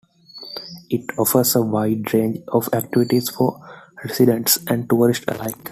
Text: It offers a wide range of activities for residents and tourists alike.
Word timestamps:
It 0.89 1.03
offers 1.15 1.55
a 1.55 1.61
wide 1.61 2.11
range 2.11 2.39
of 2.47 2.67
activities 2.73 3.29
for 3.29 3.61
residents 4.03 4.57
and 4.65 4.89
tourists 4.89 5.25
alike. 5.27 5.69